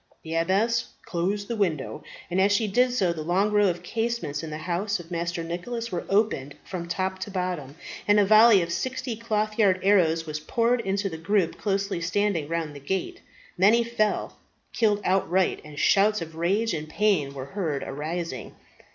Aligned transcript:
The 0.23 0.33
abbess 0.33 0.87
closed 1.05 1.47
the 1.47 1.55
window, 1.55 2.03
and 2.31 2.41
as 2.41 2.51
she 2.51 2.65
did 2.65 2.91
so 2.91 3.13
the 3.13 3.21
long 3.21 3.51
row 3.51 3.67
of 3.67 3.83
casements 3.83 4.41
in 4.41 4.49
the 4.49 4.57
house 4.57 4.99
of 4.99 5.11
Master 5.11 5.43
Nicholas 5.43 5.91
were 5.91 6.05
opened 6.09 6.55
from 6.63 6.87
top 6.87 7.19
to 7.19 7.29
bottom, 7.29 7.75
and 8.07 8.19
a 8.19 8.25
volley 8.25 8.63
of 8.63 8.71
sixty 8.73 9.15
clothyard 9.15 9.79
arrows 9.83 10.25
was 10.25 10.39
poured 10.39 10.81
into 10.81 11.07
the 11.07 11.17
group 11.19 11.59
closely 11.59 12.01
standing 12.01 12.47
round 12.47 12.75
the 12.75 12.79
gate. 12.79 13.21
Many 13.59 13.83
fell, 13.83 14.39
killed 14.73 15.01
outright, 15.05 15.61
and 15.63 15.77
shouts 15.77 16.19
of 16.19 16.33
rage 16.33 16.73
and 16.73 16.89
pain 16.89 17.35
were 17.35 17.45
heard 17.53 17.83
arising. 17.83 18.55